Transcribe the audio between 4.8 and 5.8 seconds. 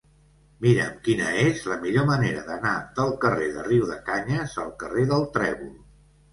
carrer del Trèvol.